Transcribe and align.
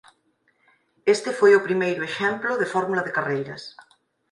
Este 1.13 1.29
foi 1.39 1.51
o 1.55 1.63
primeiro 1.67 2.01
exemplo 2.09 2.51
de 2.61 2.69
fórmula 2.73 3.01
de 3.05 3.15
carreiras. 3.17 3.61